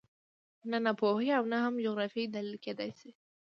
نه 0.69 0.77
ناپوهي 0.85 1.29
او 1.39 1.43
نه 1.51 1.57
هم 1.65 1.73
جغرافیه 1.85 2.31
دلیل 2.35 2.57
کېدای 2.65 2.91
شي 2.99 3.09